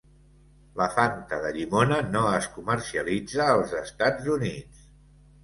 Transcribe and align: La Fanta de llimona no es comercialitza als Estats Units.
La 0.79 0.85
Fanta 0.95 1.37
de 1.43 1.51
llimona 1.57 1.99
no 2.15 2.23
es 2.39 2.49
comercialitza 2.57 3.47
als 3.53 3.77
Estats 3.83 4.33
Units. 4.39 4.83